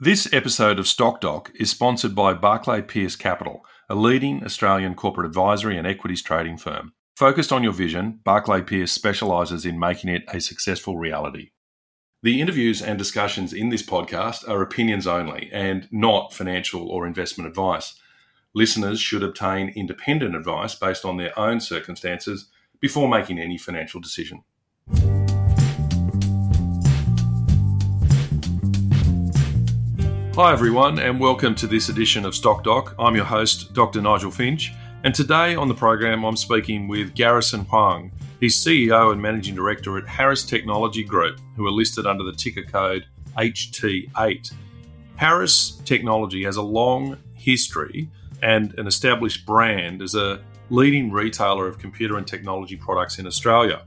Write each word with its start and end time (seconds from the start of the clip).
This 0.00 0.32
episode 0.32 0.78
of 0.78 0.86
Stock 0.86 1.20
Doc 1.20 1.50
is 1.56 1.70
sponsored 1.70 2.14
by 2.14 2.32
Barclay 2.32 2.82
Pearce 2.82 3.16
Capital, 3.16 3.64
a 3.88 3.96
leading 3.96 4.44
Australian 4.44 4.94
corporate 4.94 5.26
advisory 5.26 5.76
and 5.76 5.88
equities 5.88 6.22
trading 6.22 6.56
firm. 6.56 6.92
Focused 7.16 7.50
on 7.50 7.64
your 7.64 7.72
vision, 7.72 8.20
Barclay 8.22 8.62
Pearce 8.62 8.92
specialises 8.92 9.66
in 9.66 9.76
making 9.76 10.10
it 10.10 10.22
a 10.28 10.40
successful 10.40 10.96
reality. 10.98 11.50
The 12.22 12.40
interviews 12.40 12.80
and 12.80 12.96
discussions 12.96 13.52
in 13.52 13.70
this 13.70 13.82
podcast 13.82 14.48
are 14.48 14.62
opinions 14.62 15.08
only 15.08 15.50
and 15.52 15.88
not 15.90 16.32
financial 16.32 16.88
or 16.88 17.04
investment 17.04 17.48
advice. 17.48 17.98
Listeners 18.54 19.00
should 19.00 19.24
obtain 19.24 19.70
independent 19.70 20.36
advice 20.36 20.76
based 20.76 21.04
on 21.04 21.16
their 21.16 21.36
own 21.36 21.58
circumstances 21.58 22.48
before 22.80 23.08
making 23.08 23.40
any 23.40 23.58
financial 23.58 24.00
decision. 24.00 24.44
Hi, 30.38 30.52
everyone, 30.52 31.00
and 31.00 31.18
welcome 31.18 31.56
to 31.56 31.66
this 31.66 31.88
edition 31.88 32.24
of 32.24 32.32
Stock 32.32 32.62
Doc. 32.62 32.94
I'm 32.96 33.16
your 33.16 33.24
host, 33.24 33.74
Dr. 33.74 34.00
Nigel 34.00 34.30
Finch, 34.30 34.72
and 35.02 35.12
today 35.12 35.56
on 35.56 35.66
the 35.66 35.74
program, 35.74 36.24
I'm 36.24 36.36
speaking 36.36 36.86
with 36.86 37.16
Garrison 37.16 37.64
Huang. 37.64 38.12
He's 38.38 38.54
CEO 38.54 39.10
and 39.10 39.20
Managing 39.20 39.56
Director 39.56 39.98
at 39.98 40.06
Harris 40.06 40.44
Technology 40.44 41.02
Group, 41.02 41.40
who 41.56 41.66
are 41.66 41.72
listed 41.72 42.06
under 42.06 42.22
the 42.22 42.30
ticker 42.30 42.62
code 42.62 43.04
HT8. 43.36 44.52
Harris 45.16 45.82
Technology 45.84 46.44
has 46.44 46.54
a 46.54 46.62
long 46.62 47.18
history 47.34 48.08
and 48.40 48.78
an 48.78 48.86
established 48.86 49.44
brand 49.44 50.02
as 50.02 50.14
a 50.14 50.40
leading 50.70 51.10
retailer 51.10 51.66
of 51.66 51.80
computer 51.80 52.16
and 52.16 52.28
technology 52.28 52.76
products 52.76 53.18
in 53.18 53.26
Australia. 53.26 53.82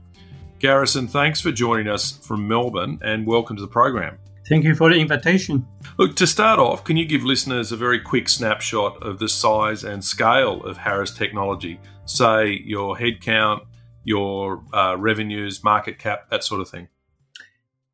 Garrison, 0.58 1.08
thanks 1.08 1.40
for 1.40 1.50
joining 1.50 1.88
us 1.88 2.18
from 2.18 2.46
Melbourne 2.46 2.98
and 3.02 3.26
welcome 3.26 3.56
to 3.56 3.62
the 3.62 3.68
program. 3.68 4.18
Thank 4.52 4.66
you 4.66 4.74
for 4.74 4.92
the 4.92 5.00
invitation. 5.00 5.66
Look, 5.96 6.14
to 6.16 6.26
start 6.26 6.58
off, 6.58 6.84
can 6.84 6.98
you 6.98 7.06
give 7.06 7.24
listeners 7.24 7.72
a 7.72 7.76
very 7.78 7.98
quick 7.98 8.28
snapshot 8.28 9.02
of 9.02 9.18
the 9.18 9.26
size 9.26 9.82
and 9.82 10.04
scale 10.04 10.62
of 10.64 10.76
Harris 10.76 11.10
Technology? 11.10 11.80
Say 12.04 12.60
your 12.62 12.94
headcount, 12.94 13.60
your 14.04 14.62
uh, 14.74 14.96
revenues, 14.98 15.64
market 15.64 15.98
cap, 15.98 16.28
that 16.28 16.44
sort 16.44 16.60
of 16.60 16.68
thing. 16.68 16.88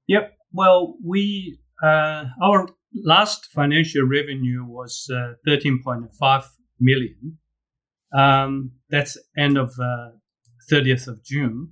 Yep. 0.08 0.36
Well, 0.52 0.96
we 1.00 1.60
uh, 1.80 2.24
our 2.42 2.68
last 3.04 3.46
financial 3.52 4.02
revenue 4.02 4.64
was 4.64 5.08
uh, 5.14 5.34
13.5 5.46 6.44
million. 6.80 7.38
Um, 8.12 8.72
that's 8.90 9.16
end 9.36 9.58
of 9.58 9.74
30th 10.68 11.06
uh, 11.06 11.12
of 11.12 11.22
June, 11.22 11.68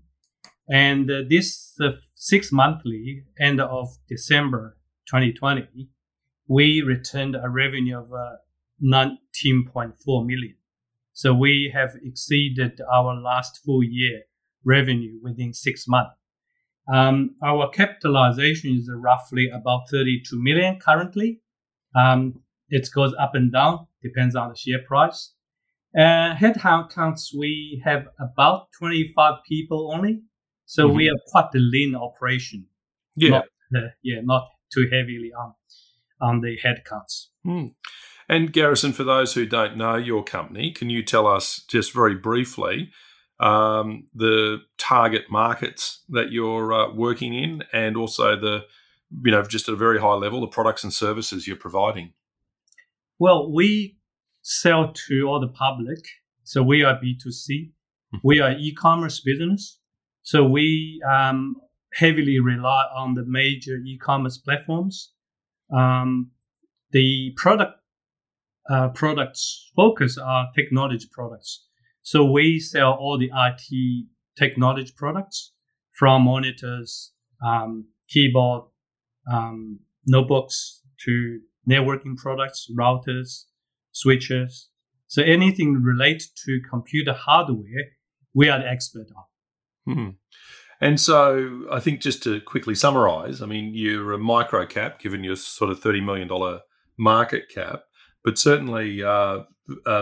and 0.71 1.11
uh, 1.11 1.23
this 1.29 1.75
uh, 1.83 1.91
six 2.17 2.51
monthly 2.51 3.25
end 3.39 3.61
of 3.61 3.89
December 4.09 4.77
2020, 5.09 5.89
we 6.49 6.81
returned 6.81 7.37
a 7.37 7.49
revenue 7.49 7.99
of 7.99 8.13
uh, 8.13 8.37
19.4 8.83 10.27
million. 10.27 10.57
So 11.13 11.35
we 11.35 11.71
have 11.75 11.91
exceeded 12.03 12.81
our 12.93 13.15
last 13.15 13.61
full 13.65 13.83
year 13.85 14.23
revenue 14.65 15.19
within 15.23 15.53
six 15.53 15.87
months. 15.87 16.17
Um, 16.93 17.37
our 17.45 17.69
capitalization 17.69 18.77
is 18.77 18.91
roughly 18.93 19.51
about 19.51 19.89
32 19.91 20.41
million 20.43 20.79
currently. 20.81 21.43
Um, 21.95 22.43
it 22.69 22.89
goes 22.95 23.15
up 23.19 23.35
and 23.35 23.53
down, 23.53 23.87
depends 24.03 24.35
on 24.35 24.49
the 24.51 24.57
share 24.57 24.83
price. 24.87 25.35
Uh, 25.97 26.35
headcount 26.35 26.91
counts, 26.91 27.35
we 27.35 27.83
have 27.85 28.07
about 28.21 28.69
25 28.79 29.35
people 29.49 29.93
only. 29.95 30.23
So 30.67 30.87
mm-hmm. 30.87 30.97
we 30.97 31.09
are 31.09 31.17
quite 31.29 31.49
a 31.55 31.59
lean 31.59 31.95
operation. 31.95 32.67
Yeah. 33.15 33.31
Not, 33.31 33.45
uh, 33.75 33.89
yeah, 34.03 34.21
not 34.23 34.49
too 34.73 34.89
heavily 34.93 35.33
on 35.33 35.55
on 36.21 36.41
the 36.41 36.57
headcounts. 36.63 37.27
Mm. 37.47 37.75
And 38.29 38.53
Garrison, 38.53 38.93
for 38.93 39.05
those 39.05 39.35
who 39.35 39.47
don't 39.47 39.77
know 39.77 39.97
your 39.97 40.25
company, 40.25 40.73
can 40.73 40.91
you 40.91 41.03
tell 41.03 41.27
us 41.27 41.63
just 41.69 41.95
very 41.95 42.15
briefly 42.15 42.91
um, 43.39 44.09
the 44.15 44.63
target 44.79 45.25
markets 45.31 46.03
that 46.09 46.33
you're 46.33 46.73
uh, 46.73 46.93
working 46.93 47.35
in, 47.35 47.63
and 47.73 47.97
also 47.97 48.35
the, 48.35 48.65
you 49.25 49.31
know, 49.31 49.43
just 49.43 49.69
at 49.69 49.75
a 49.75 49.77
very 49.77 50.01
high 50.01 50.15
level, 50.15 50.41
the 50.41 50.47
products 50.49 50.83
and 50.83 50.93
services 50.93 51.47
you're 51.47 51.57
providing? 51.57 52.15
Well, 53.19 53.53
we 53.53 53.99
sell 54.43 54.93
to 54.93 55.23
all 55.29 55.39
the 55.39 55.49
public, 55.49 55.99
so 56.43 56.63
we 56.63 56.83
are 56.83 56.99
B 57.01 57.17
two 57.23 57.31
C. 57.31 57.73
Hmm. 58.11 58.19
We 58.25 58.41
are 58.41 58.53
e-commerce 58.59 59.21
business. 59.21 59.79
So 60.27 60.43
we 60.43 61.01
um, 61.09 61.55
heavily 61.95 62.41
rely 62.41 62.83
on 62.93 63.15
the 63.15 63.25
major 63.25 63.77
e-commerce 63.87 64.39
platforms. 64.39 65.13
Um, 65.73 66.33
the 66.91 67.33
product 67.37 67.75
uh, 68.69 68.89
products 68.89 69.71
focus 69.77 70.19
are 70.19 70.49
technology 70.53 71.07
products. 71.13 71.67
So 72.03 72.25
we 72.29 72.59
sell 72.59 72.95
all 72.95 73.17
the 73.19 73.31
IT 73.33 74.07
technology 74.37 74.93
products 74.97 75.53
from 75.93 76.23
monitors, 76.23 77.13
um, 77.47 77.87
keyboard, 78.09 78.65
um, 79.33 79.79
notebooks 80.09 80.83
to 81.05 81.39
networking 81.71 82.17
products, 82.17 82.67
routers, 82.77 83.45
switches. 83.93 84.71
So 85.07 85.23
anything 85.23 85.75
related 85.85 86.31
to 86.47 86.61
computer 86.69 87.13
hardware, 87.13 87.93
we 88.35 88.49
are 88.49 88.59
the 88.59 88.69
expert 88.69 89.07
of. 89.17 89.36
Hmm. 89.87 90.11
And 90.81 91.01
so 91.01 91.67
I 91.71 91.81
think 91.81 92.01
just 92.01 92.23
to 92.25 92.41
quickly 92.41 92.75
summarize, 92.75 93.41
I 93.41 93.47
mean, 93.47 93.73
you're 93.75 94.13
a 94.13 94.19
micro 94.19 94.67
cap 94.67 95.01
given 95.01 95.25
your 95.25 95.37
sort 95.37 95.71
of 95.71 95.81
$30 95.81 96.05
million 96.05 96.61
market 96.99 97.49
cap, 97.49 97.85
but 98.23 98.39
certainly 98.39 99.03
uh, 99.03 99.45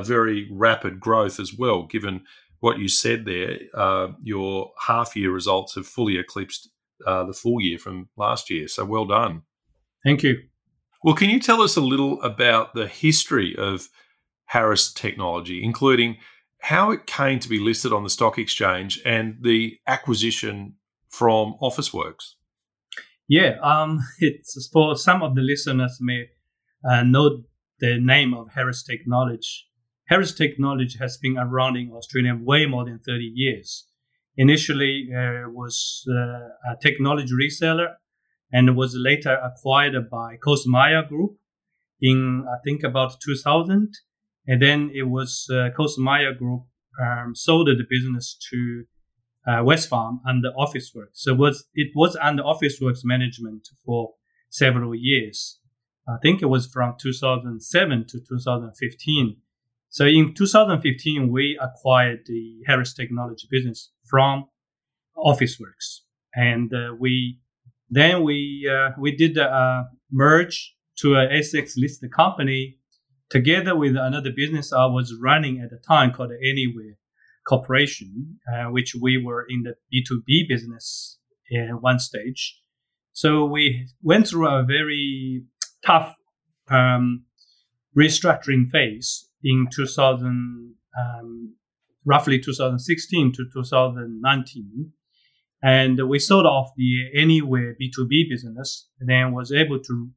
very 0.02 0.48
rapid 0.50 0.98
growth 0.98 1.38
as 1.38 1.54
well, 1.54 1.84
given 1.84 2.24
what 2.60 2.78
you 2.78 2.88
said 2.88 3.24
there. 3.24 3.58
Uh, 3.72 4.08
your 4.22 4.72
half 4.80 5.14
year 5.14 5.30
results 5.30 5.74
have 5.74 5.86
fully 5.86 6.18
eclipsed 6.18 6.70
uh, 7.06 7.24
the 7.24 7.32
full 7.32 7.60
year 7.60 7.78
from 7.78 8.08
last 8.16 8.50
year. 8.50 8.66
So 8.66 8.84
well 8.84 9.04
done. 9.04 9.42
Thank 10.02 10.22
you. 10.22 10.42
Well, 11.02 11.14
can 11.14 11.30
you 11.30 11.38
tell 11.38 11.60
us 11.60 11.76
a 11.76 11.80
little 11.82 12.20
about 12.22 12.74
the 12.74 12.88
history 12.88 13.54
of 13.56 13.88
Harris 14.46 14.92
Technology, 14.92 15.62
including 15.62 16.16
how 16.64 16.90
it 16.90 17.04
came 17.04 17.38
to 17.38 17.48
be 17.50 17.58
listed 17.58 17.92
on 17.92 18.04
the 18.04 18.08
stock 18.08 18.38
exchange 18.38 18.98
and 19.04 19.36
the 19.42 19.78
acquisition 19.86 20.74
from 21.10 21.54
Officeworks. 21.60 22.36
Yeah, 23.28 23.56
um, 23.62 24.00
it's 24.18 24.68
for 24.72 24.96
some 24.96 25.22
of 25.22 25.34
the 25.34 25.42
listeners 25.42 25.98
may 26.00 26.30
uh, 26.82 27.02
know 27.02 27.42
the 27.80 27.98
name 28.00 28.32
of 28.32 28.48
Harris 28.54 28.82
Technology. 28.82 29.66
Harris 30.06 30.32
Technology 30.32 30.96
has 30.98 31.18
been 31.18 31.36
around 31.36 31.76
in 31.76 31.92
Australia 31.92 32.34
way 32.34 32.64
more 32.64 32.86
than 32.86 32.98
30 32.98 33.30
years. 33.34 33.86
Initially, 34.38 35.10
uh, 35.14 35.50
was 35.50 36.02
uh, 36.08 36.72
a 36.72 36.76
technology 36.80 37.34
reseller 37.34 37.88
and 38.50 38.74
was 38.74 38.94
later 38.96 39.34
acquired 39.36 40.08
by 40.10 40.36
Coles 40.42 40.66
Myer 40.66 41.02
Group 41.02 41.36
in, 42.00 42.46
I 42.50 42.56
think, 42.64 42.82
about 42.82 43.20
2000 43.20 43.92
and 44.46 44.60
then 44.60 44.90
it 44.94 45.04
was 45.04 45.48
uh, 45.50 45.70
Coles 45.76 45.98
Myer 45.98 46.34
Group 46.34 46.62
um, 47.00 47.34
sold 47.34 47.68
the 47.68 47.84
business 47.88 48.36
to 48.50 48.84
uh, 49.46 49.62
Wesfarm 49.62 50.18
under 50.26 50.50
Officeworks. 50.58 51.14
So 51.14 51.32
it 51.32 51.38
was 51.38 51.64
it 51.74 51.88
was 51.94 52.16
under 52.20 52.42
Officeworks 52.42 53.00
management 53.04 53.68
for 53.84 54.12
several 54.50 54.94
years. 54.94 55.58
I 56.08 56.16
think 56.22 56.42
it 56.42 56.46
was 56.46 56.66
from 56.66 56.94
2007 57.00 58.06
to 58.08 58.20
2015. 58.28 59.36
So 59.88 60.04
in 60.04 60.34
2015, 60.34 61.30
we 61.30 61.58
acquired 61.60 62.20
the 62.26 62.60
Harris 62.66 62.94
Technology 62.94 63.46
business 63.50 63.90
from 64.04 64.46
Officeworks, 65.16 66.00
and 66.34 66.72
uh, 66.74 66.94
we 66.98 67.38
then 67.90 68.22
we 68.22 68.68
uh, 68.70 68.90
we 68.98 69.16
did 69.16 69.38
a 69.38 69.84
merge 70.10 70.74
to 70.98 71.14
a 71.14 71.26
ASX 71.28 71.72
listed 71.76 72.12
company 72.12 72.78
together 73.30 73.76
with 73.76 73.96
another 73.96 74.30
business 74.34 74.72
I 74.72 74.86
was 74.86 75.14
running 75.20 75.60
at 75.60 75.70
the 75.70 75.78
time 75.78 76.12
called 76.12 76.30
Anyware 76.30 76.96
Corporation, 77.46 78.38
uh, 78.52 78.64
which 78.70 78.94
we 78.94 79.22
were 79.22 79.44
in 79.48 79.62
the 79.64 79.74
B2B 79.92 80.48
business 80.48 81.18
at 81.52 81.82
one 81.82 81.98
stage. 81.98 82.60
So 83.12 83.44
we 83.44 83.86
went 84.02 84.26
through 84.26 84.48
a 84.48 84.64
very 84.64 85.44
tough 85.84 86.14
um, 86.68 87.24
restructuring 87.96 88.70
phase 88.70 89.28
in 89.42 89.68
2000, 89.74 90.74
um, 90.98 91.54
roughly 92.04 92.40
2016 92.40 93.32
to 93.32 93.44
2019. 93.52 94.92
And 95.62 96.08
we 96.08 96.18
sold 96.18 96.44
off 96.44 96.70
the 96.76 97.10
Anyware 97.16 97.74
B2B 97.80 98.28
business 98.28 98.88
and 99.00 99.08
then 99.08 99.32
was 99.32 99.52
able 99.52 99.78
to 99.80 100.10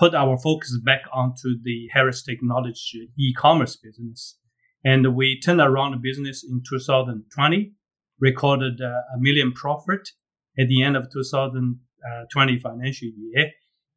put 0.00 0.14
our 0.14 0.38
focus 0.38 0.78
back 0.82 1.02
onto 1.12 1.60
the 1.62 1.88
Harris 1.92 2.22
Technology 2.22 3.10
e-commerce 3.18 3.76
business. 3.76 4.38
And 4.82 5.14
we 5.14 5.38
turned 5.38 5.60
around 5.60 5.92
the 5.92 5.98
business 5.98 6.42
in 6.42 6.62
2020, 6.66 7.72
recorded 8.18 8.80
uh, 8.80 8.86
a 8.86 9.18
million 9.18 9.52
profit 9.52 10.08
at 10.58 10.68
the 10.68 10.82
end 10.82 10.96
of 10.96 11.12
2020 11.12 12.58
financial 12.60 13.08
year. 13.08 13.50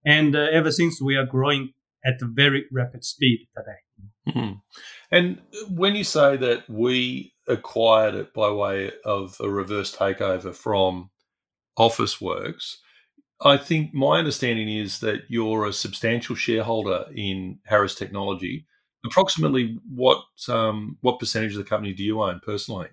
And 0.06 0.36
uh, 0.36 0.48
ever 0.52 0.74
since, 0.74 1.02
we 1.02 1.16
are 1.16 1.26
growing 1.26 1.72
at 2.06 2.22
a 2.22 2.26
very 2.26 2.66
rapid 2.70 3.06
speed 3.06 3.48
today. 3.56 4.38
Mm-hmm. 4.38 4.54
And 5.10 5.42
when 5.70 5.96
you 5.96 6.04
say 6.04 6.36
that 6.36 6.70
we 6.70 7.34
acquired 7.48 8.16
it 8.16 8.34
by 8.34 8.52
way 8.52 8.92
of 9.06 9.38
a 9.40 9.50
reverse 9.50 9.96
takeover 9.96 10.54
from 10.54 11.12
Officeworks, 11.80 12.76
I 13.44 13.58
think 13.58 13.94
my 13.94 14.20
understanding 14.20 14.70
is 14.70 15.00
that 15.00 15.24
you're 15.28 15.66
a 15.66 15.74
substantial 15.74 16.36
shareholder 16.36 17.06
in 17.14 17.60
Harris 17.66 17.96
Technology. 17.96 18.66
Approximately 19.06 19.78
what 19.94 20.24
um, 20.48 20.98
what 21.02 21.20
percentage 21.20 21.52
of 21.52 21.58
the 21.58 21.70
company 21.70 21.94
do 21.94 22.04
you 22.04 22.22
own 22.22 22.40
personally? 22.46 22.88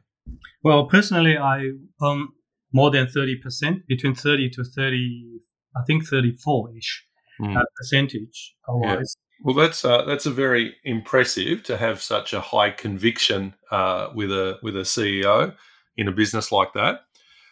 Well, 0.64 0.87
personally, 0.87 1.38
I 1.38 1.70
own 2.00 2.29
more 2.73 2.91
than 2.91 3.06
thirty 3.06 3.37
percent, 3.37 3.87
between 3.87 4.14
thirty 4.14 4.50
to 4.50 4.64
thirty, 4.64 5.41
I 5.76 5.82
think 5.87 6.06
thirty-four 6.06 6.76
ish 6.76 7.06
mm. 7.41 7.56
uh, 7.56 7.64
percentage. 7.76 8.56
Otherwise, 8.69 9.17
yeah. 9.17 9.44
well, 9.44 9.55
that's 9.55 9.85
uh, 9.85 10.05
that's 10.05 10.26
a 10.26 10.32
very 10.32 10.75
impressive 10.85 11.62
to 11.64 11.76
have 11.76 12.03
such 12.03 12.32
a 12.32 12.41
high 12.41 12.70
conviction 12.70 13.55
uh, 13.70 14.08
with 14.12 14.32
a 14.32 14.58
with 14.64 14.76
a 14.76 14.81
CEO 14.81 15.55
in 15.96 16.08
a 16.08 16.12
business 16.12 16.50
like 16.50 16.73
that. 16.75 17.03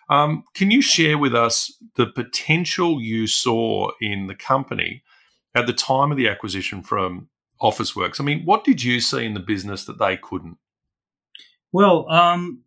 Um, 0.08 0.44
can 0.54 0.70
you 0.70 0.80
share 0.80 1.18
with 1.18 1.34
us 1.34 1.76
the 1.96 2.06
potential 2.06 3.00
you 3.00 3.26
saw 3.26 3.90
in 4.00 4.26
the 4.26 4.34
company 4.34 5.02
at 5.54 5.66
the 5.66 5.72
time 5.72 6.10
of 6.10 6.16
the 6.16 6.28
acquisition 6.28 6.82
from 6.82 7.28
Officeworks? 7.60 8.20
I 8.20 8.24
mean, 8.24 8.44
what 8.44 8.64
did 8.64 8.82
you 8.82 9.00
see 9.00 9.24
in 9.24 9.34
the 9.34 9.40
business 9.40 9.84
that 9.84 9.98
they 9.98 10.16
couldn't? 10.16 10.56
Well, 11.72 12.08
um, 12.10 12.62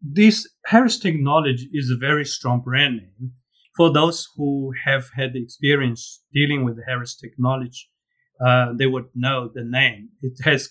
this 0.00 0.48
Harris 0.66 0.98
Technology 0.98 1.68
is 1.72 1.90
a 1.90 1.96
very 1.96 2.24
strong 2.24 2.60
brand 2.60 2.96
name. 2.96 3.32
For 3.76 3.90
those 3.90 4.28
who 4.36 4.72
have 4.84 5.08
had 5.14 5.36
experience 5.36 6.22
dealing 6.34 6.64
with 6.64 6.78
Harris 6.86 7.16
Technology, 7.16 7.88
uh, 8.44 8.72
they 8.74 8.86
would 8.86 9.06
know 9.14 9.50
the 9.54 9.64
name. 9.64 10.10
It 10.20 10.38
has 10.44 10.70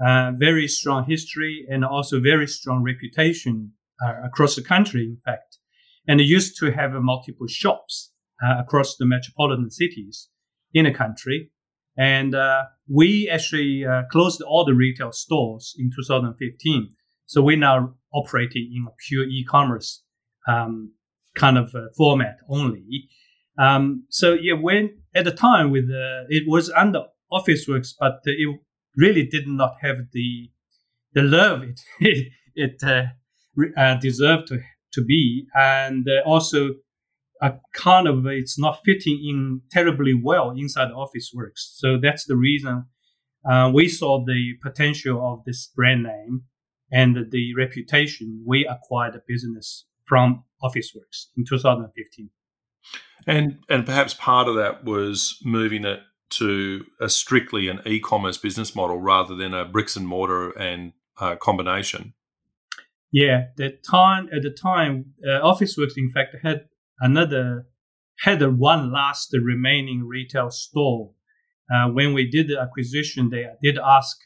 a 0.00 0.08
uh, 0.08 0.32
very 0.36 0.68
strong 0.68 1.04
history 1.08 1.66
and 1.70 1.84
also 1.84 2.20
very 2.20 2.46
strong 2.46 2.82
reputation 2.82 3.72
uh, 4.04 4.14
across 4.24 4.56
the 4.56 4.62
country, 4.62 5.04
in 5.04 5.18
fact. 5.24 5.58
And 6.06 6.20
it 6.20 6.24
used 6.24 6.58
to 6.58 6.72
have 6.72 6.94
uh, 6.94 7.00
multiple 7.00 7.46
shops 7.46 8.12
uh, 8.44 8.60
across 8.60 8.96
the 8.96 9.06
metropolitan 9.06 9.70
cities 9.70 10.28
in 10.74 10.84
the 10.84 10.92
country. 10.92 11.50
And 11.96 12.34
uh, 12.34 12.64
we 12.88 13.28
actually 13.28 13.84
uh, 13.84 14.02
closed 14.10 14.42
all 14.42 14.64
the 14.64 14.74
retail 14.74 15.12
stores 15.12 15.74
in 15.78 15.90
2015. 15.94 16.94
So 17.26 17.42
we're 17.42 17.56
now 17.56 17.94
operating 18.12 18.72
in 18.74 18.86
a 18.88 18.94
pure 19.06 19.24
e-commerce 19.24 20.02
um, 20.48 20.92
kind 21.34 21.58
of 21.58 21.74
uh, 21.74 21.86
format 21.96 22.38
only. 22.48 23.08
Um, 23.58 24.04
so 24.08 24.32
yeah, 24.32 24.54
when 24.54 25.02
at 25.14 25.24
the 25.24 25.30
time 25.30 25.70
with 25.70 25.90
it 26.28 26.44
was 26.46 26.70
under 26.70 27.04
Officeworks, 27.30 27.94
but 27.98 28.20
it 28.24 28.60
really 28.96 29.26
did 29.26 29.46
not 29.46 29.74
have 29.82 29.96
the 30.12 30.50
the 31.14 31.22
love 31.22 31.62
it 31.62 31.80
it, 32.00 32.32
it 32.54 32.82
uh, 32.82 33.04
deserve 34.00 34.46
to 34.46 34.60
to 34.92 35.04
be, 35.04 35.46
and 35.54 36.06
uh, 36.08 36.28
also 36.28 36.70
a 37.40 37.54
kind 37.74 38.06
of 38.06 38.26
it's 38.26 38.58
not 38.58 38.80
fitting 38.84 39.18
in 39.26 39.62
terribly 39.70 40.14
well 40.14 40.50
inside 40.50 40.90
Officeworks. 40.90 41.74
So 41.74 41.98
that's 42.00 42.26
the 42.26 42.36
reason 42.36 42.86
uh, 43.50 43.70
we 43.74 43.88
saw 43.88 44.24
the 44.24 44.52
potential 44.62 45.32
of 45.32 45.44
this 45.44 45.66
brand 45.74 46.04
name 46.04 46.42
and 46.92 47.30
the 47.30 47.54
reputation. 47.56 48.44
We 48.46 48.66
acquired 48.66 49.14
the 49.14 49.22
business 49.26 49.86
from 50.04 50.44
Officeworks 50.62 51.26
in 51.36 51.44
2015. 51.48 52.30
And 53.26 53.58
and 53.68 53.86
perhaps 53.86 54.14
part 54.14 54.48
of 54.48 54.56
that 54.56 54.84
was 54.84 55.38
moving 55.44 55.84
it 55.84 56.00
to 56.30 56.84
a 57.00 57.08
strictly 57.08 57.68
an 57.68 57.80
e-commerce 57.86 58.38
business 58.38 58.74
model 58.74 58.98
rather 58.98 59.34
than 59.34 59.52
a 59.52 59.64
bricks 59.64 59.96
and 59.96 60.06
mortar 60.06 60.50
and 60.50 60.92
uh, 61.20 61.36
combination. 61.36 62.14
Yeah, 63.12 63.48
the 63.58 63.76
time 63.88 64.30
at 64.34 64.42
the 64.42 64.50
time, 64.50 65.12
uh, 65.22 65.42
Officeworks 65.42 65.98
in 65.98 66.10
fact 66.10 66.34
had 66.42 66.62
another 66.98 67.66
had 68.20 68.40
one 68.58 68.90
last 68.90 69.34
remaining 69.34 70.04
retail 70.04 70.50
store. 70.50 71.12
Uh, 71.72 71.88
when 71.88 72.14
we 72.14 72.28
did 72.28 72.48
the 72.48 72.58
acquisition, 72.58 73.28
they 73.28 73.44
I 73.44 73.54
did 73.62 73.78
ask 73.78 74.16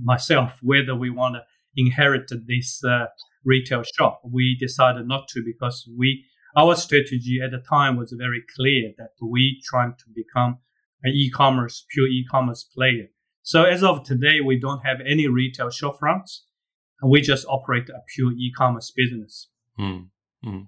myself 0.00 0.60
whether 0.62 0.94
we 0.94 1.10
want 1.10 1.34
to 1.34 1.42
inherit 1.74 2.30
this 2.46 2.82
uh, 2.84 3.06
retail 3.44 3.82
shop. 3.82 4.20
We 4.24 4.56
decided 4.60 5.08
not 5.08 5.26
to 5.28 5.42
because 5.44 5.88
we 5.98 6.24
our 6.56 6.76
strategy 6.76 7.40
at 7.44 7.50
the 7.50 7.62
time 7.68 7.96
was 7.96 8.14
very 8.16 8.42
clear 8.56 8.92
that 8.96 9.10
we 9.20 9.60
trying 9.64 9.94
to 9.98 10.04
become 10.14 10.58
an 11.02 11.12
e-commerce 11.14 11.84
pure 11.90 12.06
e-commerce 12.06 12.62
player. 12.62 13.08
So 13.42 13.64
as 13.64 13.82
of 13.82 14.04
today, 14.04 14.40
we 14.40 14.58
don't 14.58 14.86
have 14.86 14.98
any 15.04 15.26
retail 15.26 15.70
shop 15.70 15.98
shopfronts 16.00 16.42
and 17.00 17.10
we 17.10 17.20
just 17.20 17.46
operate 17.48 17.88
a 17.88 18.00
pure 18.14 18.32
e-commerce 18.32 18.92
business. 18.94 19.48
Mm, 19.78 20.08
mm. 20.44 20.66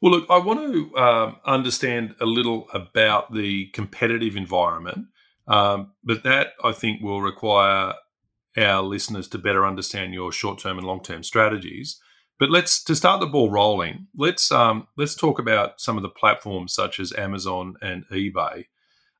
Well, 0.00 0.12
look, 0.12 0.26
I 0.30 0.38
want 0.38 0.72
to 0.72 0.96
um, 0.96 1.36
understand 1.44 2.14
a 2.20 2.26
little 2.26 2.68
about 2.72 3.32
the 3.32 3.66
competitive 3.68 4.36
environment, 4.36 5.06
um, 5.48 5.92
but 6.02 6.22
that 6.24 6.48
I 6.62 6.72
think 6.72 7.02
will 7.02 7.22
require 7.22 7.94
our 8.56 8.82
listeners 8.82 9.28
to 9.28 9.38
better 9.38 9.66
understand 9.66 10.14
your 10.14 10.30
short-term 10.30 10.78
and 10.78 10.86
long-term 10.86 11.24
strategies. 11.24 12.00
But 12.38 12.50
let's 12.50 12.82
to 12.84 12.96
start 12.96 13.20
the 13.20 13.26
ball 13.26 13.50
rolling. 13.50 14.08
Let's 14.16 14.50
um, 14.50 14.88
let's 14.96 15.14
talk 15.14 15.38
about 15.38 15.80
some 15.80 15.96
of 15.96 16.02
the 16.02 16.08
platforms 16.08 16.74
such 16.74 16.98
as 16.98 17.12
Amazon 17.12 17.74
and 17.80 18.04
eBay. 18.12 18.66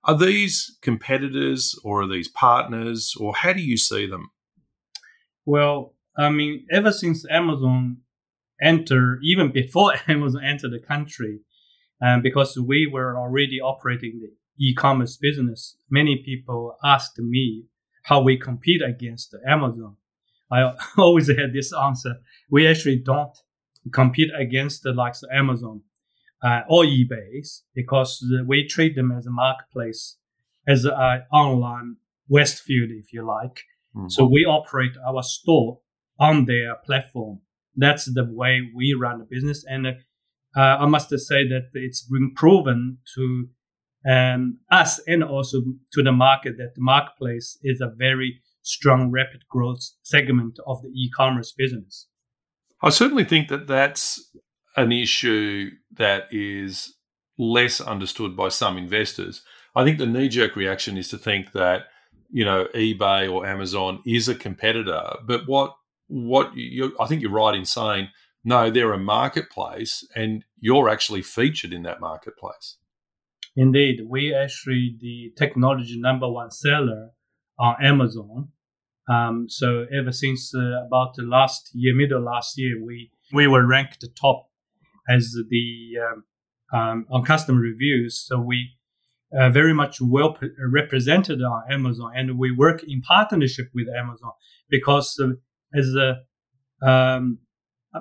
Are 0.03 0.19
these 0.19 0.77
competitors 0.83 1.79
or 1.85 2.03
are 2.03 2.09
these 2.09 2.29
partners, 2.29 3.15
or 3.19 3.35
how 3.35 3.53
do 3.53 3.63
you 3.63 3.77
see 3.77 4.07
them? 4.07 4.31
Well, 5.47 5.95
I 6.17 6.31
mean, 6.31 6.67
ever 6.71 6.93
since 6.93 7.25
Amazon 7.29 7.99
entered, 8.63 9.21
even 9.23 9.53
before 9.53 9.95
Amazon 10.09 10.45
entered 10.45 10.73
the 10.73 10.81
country, 10.87 11.41
um, 12.03 12.23
because 12.23 12.59
we 12.59 12.87
were 12.87 13.17
already 13.17 13.61
operating 13.61 14.21
the 14.21 14.33
e-commerce 14.65 15.17
business, 15.17 15.77
many 15.91 16.23
people 16.25 16.77
asked 16.85 17.19
me 17.19 17.65
how 18.05 18.21
we 18.21 18.37
compete 18.39 18.83
against 18.83 19.35
Amazon. 19.47 19.97
I 20.53 20.75
always 20.99 21.29
had 21.29 21.53
this 21.53 21.73
answer: 21.73 22.17
we 22.51 22.67
actually 22.67 22.99
don't 22.99 23.37
compete 23.93 24.31
against 24.39 24.83
the 24.83 24.93
likes 24.93 25.23
of 25.23 25.31
Amazon 25.33 25.83
uh, 26.43 26.61
or 26.69 26.85
eBay 26.85 27.47
because 27.75 28.25
we 28.47 28.67
treat 28.67 28.95
them 28.95 29.11
as 29.13 29.27
a 29.27 29.31
marketplace, 29.31 30.17
as 30.69 30.85
an 30.85 31.23
online 31.33 31.97
Westfield, 32.29 32.91
if 32.91 33.13
you 33.13 33.27
like. 33.27 33.63
Mm-hmm. 33.97 34.09
So 34.09 34.25
we 34.25 34.45
operate 34.45 34.93
our 35.07 35.23
store 35.23 35.81
on 36.19 36.45
their 36.47 36.77
platform. 36.85 37.41
That's 37.77 38.05
the 38.05 38.25
way 38.25 38.61
we 38.75 38.95
run 38.99 39.19
the 39.19 39.25
business. 39.25 39.65
And 39.69 39.87
uh, 39.87 39.93
I 40.57 40.87
must 40.87 41.11
say 41.11 41.47
that 41.49 41.71
it's 41.75 42.03
been 42.03 42.33
proven 42.35 42.99
to 43.17 43.49
um, 44.09 44.59
us 44.71 45.01
and 45.07 45.25
also 45.25 45.63
to 45.93 46.03
the 46.03 46.13
market 46.13 46.57
that 46.59 46.75
the 46.75 46.83
marketplace 46.83 47.59
is 47.63 47.81
a 47.81 47.93
very 47.97 48.41
strong, 48.63 49.11
rapid 49.11 49.43
growth 49.49 49.81
segment 50.03 50.59
of 50.67 50.83
the 50.83 50.89
e-commerce 50.89 51.53
business. 51.53 52.09
I 52.83 52.91
certainly 52.91 53.25
think 53.25 53.49
that 53.49 53.67
that's 53.67 54.21
an 54.77 54.93
issue 54.93 55.71
that 55.93 56.25
is 56.31 56.95
less 57.39 57.81
understood 57.81 58.37
by 58.37 58.49
some 58.49 58.77
investors. 58.77 59.43
I 59.75 59.85
think 59.85 59.99
the 59.99 60.07
knee-jerk 60.07 60.57
reaction 60.57 60.97
is 60.97 61.09
to 61.09 61.19
think 61.19 61.53
that 61.53 61.85
you 62.31 62.45
know 62.45 62.67
eBay 62.75 63.31
or 63.31 63.47
Amazon 63.47 64.01
is 64.07 64.29
a 64.29 64.35
competitor, 64.35 65.03
but 65.27 65.43
what 65.47 65.75
what 66.15 66.57
you, 66.57 66.97
I 67.01 67.07
think 67.07 67.23
you're 67.23 67.31
right 67.31 67.55
in 67.55 67.65
saying 67.65 68.09
no, 68.45 68.71
they're 68.71 68.93
a 68.93 68.99
marketplace, 68.99 70.07
and 70.15 70.45
you're 70.61 70.91
actually 70.91 71.23
featured 71.23 71.73
in 71.73 71.83
that 71.85 72.01
marketplace. 72.01 72.77
Indeed, 73.57 74.01
we 74.07 74.35
actually 74.35 74.97
the 75.01 75.33
technology 75.37 75.99
number 75.99 76.31
one 76.31 76.51
seller 76.51 77.11
on 77.59 77.77
Amazon. 77.83 78.49
Um, 79.09 79.47
so 79.49 79.87
ever 79.93 80.13
since 80.13 80.55
uh, 80.55 80.85
about 80.87 81.15
the 81.15 81.23
last 81.23 81.71
year, 81.73 81.95
middle 81.95 82.23
last 82.23 82.59
year, 82.59 82.85
we 82.85 83.11
we 83.33 83.47
were 83.47 83.67
ranked 83.67 84.01
the 84.01 84.09
top 84.21 84.51
as 85.09 85.35
the 85.49 85.93
um, 86.05 86.25
um, 86.79 87.07
on 87.11 87.25
customer 87.25 87.61
reviews. 87.61 88.19
So 88.19 88.39
we 88.39 88.77
uh, 89.39 89.51
very 89.51 89.73
much 89.73 90.01
well 90.01 90.37
represented 90.71 91.41
on 91.43 91.63
Amazon, 91.71 92.13
and 92.15 92.39
we 92.39 92.51
work 92.51 92.83
in 92.87 93.01
partnership 93.03 93.69
with 93.75 93.89
Amazon 93.89 94.33
because 94.69 95.19
uh, 95.23 95.35
as 95.75 95.95
a 95.95 96.87
um, 96.87 97.39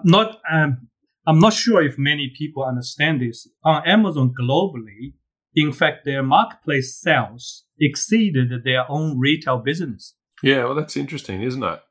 not 0.04 0.40
um, 0.52 0.88
I'm 1.26 1.40
not 1.40 1.54
sure 1.54 1.82
if 1.82 1.98
many 1.98 2.34
people 2.38 2.64
understand 2.64 3.22
this. 3.22 3.48
On 3.64 3.86
Amazon 3.88 4.34
globally, 4.40 5.14
in 5.56 5.72
fact, 5.72 6.06
their 6.06 6.24
marketplace 6.24 7.00
sales 7.00 7.66
exceeded 7.80 8.64
their 8.64 8.90
own 8.90 9.20
retail 9.20 9.60
business. 9.60 10.16
Yeah, 10.42 10.66
well, 10.66 10.76
that's 10.76 10.98
interesting, 10.98 11.42
isn't 11.42 11.64
it? 11.64 11.82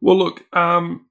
Well, 0.00 0.16
look, 0.16 0.44
um, 0.54 1.06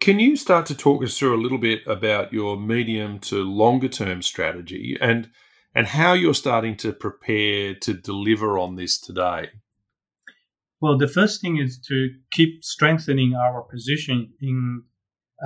can 0.00 0.18
you 0.18 0.36
start 0.36 0.66
to 0.66 0.74
talk 0.74 1.04
us 1.04 1.16
through 1.16 1.36
a 1.36 1.42
little 1.42 1.58
bit 1.58 1.86
about 1.86 2.32
your 2.32 2.56
medium 2.56 3.20
to 3.20 3.44
longer 3.44 3.88
term 3.88 4.22
strategy 4.22 4.96
and 5.00 5.30
and 5.74 5.86
how 5.86 6.12
you're 6.12 6.34
starting 6.34 6.76
to 6.76 6.92
prepare 6.92 7.74
to 7.74 7.94
deliver 7.94 8.58
on 8.58 8.76
this 8.76 8.98
today. 8.98 9.48
Well, 10.82 10.98
the 10.98 11.06
first 11.06 11.40
thing 11.40 11.58
is 11.58 11.78
to 11.86 12.08
keep 12.32 12.64
strengthening 12.64 13.34
our 13.36 13.62
position 13.62 14.32
in, 14.40 14.82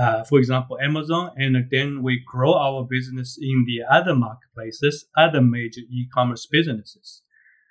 uh, 0.01 0.25
for 0.25 0.39
example, 0.39 0.79
Amazon, 0.83 1.31
and 1.37 1.57
then 1.71 2.03
we 2.03 2.25
grow 2.27 2.55
our 2.55 2.87
business 2.89 3.39
in 3.39 3.67
the 3.67 3.83
other 3.95 4.15
marketplaces, 4.15 5.05
other 5.15 5.43
major 5.43 5.83
e-commerce 5.91 6.49
businesses. 6.51 7.21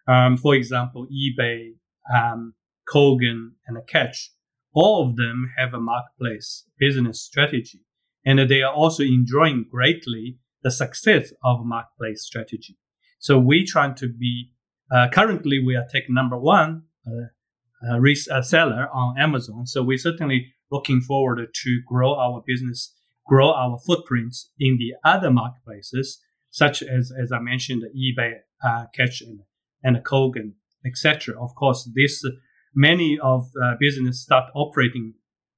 Um, 0.07 0.37
for 0.37 0.53
example, 0.53 1.07
eBay, 1.11 1.71
um, 2.15 2.53
Kogan, 2.87 3.53
and 3.65 3.77
Catch. 3.87 4.31
All 4.75 5.09
of 5.09 5.15
them 5.15 5.51
have 5.57 5.73
a 5.73 5.79
marketplace 5.79 6.65
business 6.77 7.19
strategy, 7.19 7.81
and 8.27 8.47
they 8.47 8.61
are 8.61 8.75
also 8.75 9.01
enjoying 9.01 9.65
greatly 9.71 10.37
the 10.61 10.69
success 10.69 11.33
of 11.43 11.65
marketplace 11.65 12.21
strategy. 12.21 12.77
So 13.17 13.39
we 13.39 13.65
trying 13.65 13.95
to 13.95 14.07
be 14.07 14.51
uh, 14.91 15.07
currently 15.11 15.63
we 15.65 15.75
are 15.75 15.87
taking 15.91 16.13
number 16.13 16.37
one 16.37 16.83
uh, 17.07 17.25
uh, 17.87 17.95
reseller 17.95 18.87
on 18.93 19.17
Amazon. 19.19 19.65
So 19.65 19.83
we're 19.83 19.97
certainly 19.97 20.53
looking 20.71 21.01
forward 21.01 21.47
to 21.53 21.81
grow 21.87 22.15
our 22.15 22.43
business, 22.45 22.93
grow 23.25 23.51
our 23.51 23.77
footprints 23.85 24.51
in 24.59 24.77
the 24.77 24.93
other 25.09 25.31
marketplaces, 25.31 26.19
such 26.49 26.81
as 26.81 27.11
as 27.21 27.31
I 27.31 27.39
mentioned, 27.39 27.83
eBay, 27.95 28.33
uh, 28.63 28.85
Catch, 28.95 29.21
and, 29.21 29.39
and 29.83 30.03
Kogan, 30.03 30.53
etc. 30.85 31.35
Of 31.41 31.55
course, 31.55 31.89
this 31.95 32.23
many 32.73 33.17
of 33.21 33.49
uh, 33.61 33.75
business 33.79 34.21
start 34.21 34.51
operating 34.55 35.13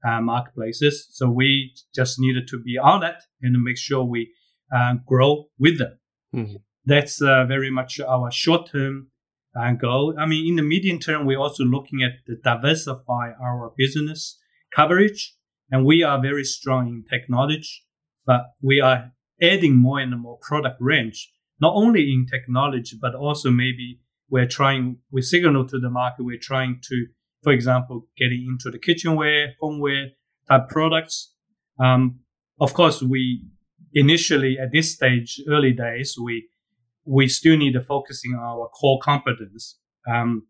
uh, 0.08 0.22
marketplaces, 0.22 1.08
so 1.12 1.30
we 1.30 1.74
just 1.96 2.20
needed 2.20 2.48
to 2.50 2.60
be 2.60 2.78
on 2.78 3.02
that 3.02 3.22
and 3.42 3.62
make 3.64 3.78
sure 3.78 4.04
we 4.04 4.32
uh, 4.76 4.96
grow 5.06 5.46
with 5.58 5.80
them. 5.80 6.00
Mm-hmm. 6.36 6.56
That's 6.86 7.22
uh, 7.22 7.46
very 7.46 7.72
much 7.72 8.00
our 8.00 8.32
short 8.32 8.70
uh, 9.56 9.72
goal. 9.74 10.16
I 10.18 10.26
mean, 10.26 10.48
in 10.48 10.56
the 10.56 10.64
medium 10.64 11.00
term, 11.00 11.26
we're 11.26 11.40
also 11.40 11.64
looking 11.64 12.04
at 12.04 12.26
to 12.26 12.36
diversify 12.44 13.32
our 13.42 13.74
business 13.78 14.40
coverage, 14.76 15.36
and 15.72 15.86
we 15.86 16.04
are 16.04 16.22
very 16.22 16.44
strong 16.44 16.88
in 16.88 17.04
technology, 17.10 17.70
but 18.26 18.42
we 18.62 18.82
are 18.82 19.12
adding 19.42 19.76
more 19.76 20.00
and 20.00 20.20
more 20.20 20.38
product 20.42 20.78
range, 20.80 21.32
not 21.60 21.74
only 21.76 22.12
in 22.12 22.26
technology, 22.26 22.98
but 23.00 23.16
also 23.16 23.52
maybe 23.52 24.00
we're 24.30 24.48
trying, 24.48 24.98
we 25.12 25.22
signal 25.22 25.68
to 25.68 25.80
the 25.80 25.90
market, 25.90 26.24
we're 26.24 26.40
trying 26.42 26.80
to, 26.84 27.06
for 27.44 27.54
example, 27.54 28.08
getting 28.18 28.46
into 28.48 28.72
the 28.72 28.80
kitchenware, 28.80 29.54
homeware 29.62 30.08
type 30.50 30.68
products. 30.70 31.34
Um, 31.80 32.20
of 32.60 32.74
course, 32.74 33.02
we 33.02 33.44
initially 33.94 34.58
at 34.60 34.72
this 34.72 34.94
stage, 34.94 35.40
early 35.48 35.74
days, 35.74 36.16
we 36.22 36.50
we 37.08 37.28
still 37.28 37.58
need 37.58 37.74
to 37.74 37.82
focusing 37.82 38.34
on 38.34 38.44
our 38.44 38.68
core 38.70 39.00
competence. 39.02 39.78
Um, 40.08 40.48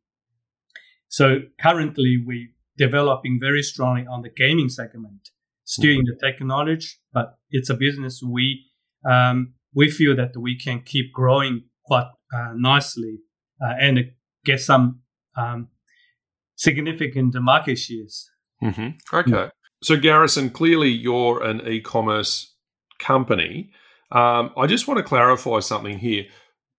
so 1.07 1.39
currently 1.61 2.23
we 2.25 2.49
developing 2.77 3.39
very 3.39 3.63
strongly 3.63 4.05
on 4.07 4.21
the 4.21 4.29
gaming 4.29 4.69
segment, 4.69 5.29
still 5.63 5.91
in 5.91 6.03
the 6.05 6.17
technology, 6.21 6.87
but 7.13 7.37
it's 7.49 7.69
a 7.69 7.73
business 7.75 8.21
we 8.21 8.65
um, 9.09 9.53
we 9.73 9.89
feel 9.89 10.15
that 10.15 10.35
we 10.35 10.57
can 10.57 10.81
keep 10.81 11.13
growing 11.13 11.63
quite 11.85 12.07
uh, 12.33 12.53
nicely 12.55 13.19
uh, 13.63 13.73
and 13.79 14.11
get 14.43 14.59
some 14.59 15.01
um, 15.35 15.67
significant 16.55 17.35
market 17.35 17.77
shares. 17.77 18.29
Mm-hmm. 18.63 19.15
Okay. 19.15 19.31
Yeah. 19.31 19.49
So, 19.83 19.95
Garrison, 19.95 20.49
clearly 20.49 20.89
you're 20.89 21.43
an 21.43 21.65
e 21.67 21.79
commerce 21.79 22.55
company. 22.99 23.71
Um, 24.11 24.51
I 24.57 24.65
just 24.65 24.87
want 24.87 24.97
to 24.97 25.03
clarify 25.03 25.59
something 25.59 25.99
here. 25.99 26.25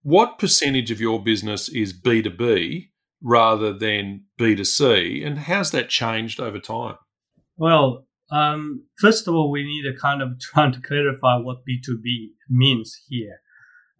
What 0.03 0.39
percentage 0.39 0.91
of 0.91 1.01
your 1.01 1.23
business 1.23 1.69
is 1.69 1.93
B2B 1.93 2.91
rather 3.23 3.73
than 3.73 4.25
B2C, 4.39 5.27
and 5.27 5.39
how's 5.39 5.73
that 5.73 5.89
changed 5.89 6.41
over 6.41 6.61
time? 6.61 6.97
Well, 7.57 8.07
um, 8.31 8.85
first 8.99 9.27
of 9.27 9.35
all, 9.35 9.51
we 9.51 9.65
need 9.65 9.83
to 9.91 9.99
kind 9.99 10.23
of 10.23 10.39
try 10.41 10.71
to 10.71 10.81
clarify 10.81 11.37
what 11.37 11.59
B2B 11.69 12.29
means 12.49 12.97
here. 13.09 13.41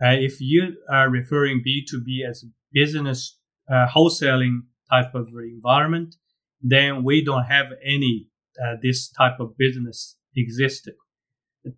Uh, 0.01 0.11
if 0.11 0.41
you 0.41 0.77
are 0.91 1.11
referring 1.11 1.63
B2B 1.67 2.29
as 2.29 2.45
business 2.73 3.37
uh, 3.69 3.87
wholesaling 3.89 4.61
type 4.91 5.15
of 5.15 5.29
environment, 5.29 6.15
then 6.63 7.03
we 7.03 7.25
don't 7.25 7.45
have 7.45 7.67
any 7.85 8.29
uh, 8.63 8.75
this 8.83 9.11
type 9.11 9.41
of 9.41 9.57
business 9.57 10.17
existed 10.37 10.95